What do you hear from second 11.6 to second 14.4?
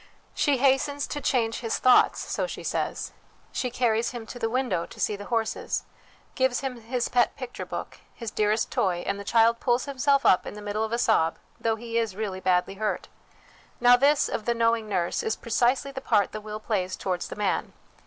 he is really badly hurt. Now this,